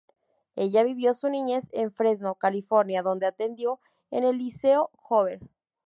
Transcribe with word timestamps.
Ella 0.55 0.81
vivió 0.83 1.13
su 1.13 1.29
niñez 1.29 1.69
en 1.73 1.91
Fresno, 1.91 2.33
California, 2.33 3.03
dónde 3.03 3.27
atendió 3.27 3.79
en 4.09 4.23
el 4.23 4.39
Liceo 4.39 4.89
Hoover. 4.97 5.41